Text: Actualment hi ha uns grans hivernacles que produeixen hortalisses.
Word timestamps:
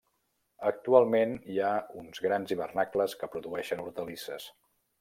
Actualment 0.69 1.35
hi 1.55 1.59
ha 1.67 1.73
uns 2.03 2.23
grans 2.27 2.55
hivernacles 2.55 3.17
que 3.21 3.33
produeixen 3.35 3.85
hortalisses. 3.85 4.49